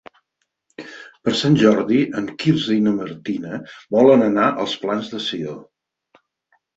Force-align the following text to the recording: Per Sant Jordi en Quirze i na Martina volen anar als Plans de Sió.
Per 1.27 1.33
Sant 1.41 1.57
Jordi 1.63 1.99
en 2.21 2.29
Quirze 2.43 2.73
i 2.75 2.79
na 2.85 2.93
Martina 2.95 3.59
volen 3.97 4.23
anar 4.29 4.47
als 4.65 4.73
Plans 4.87 5.13
de 5.13 5.21
Sió. 5.27 5.55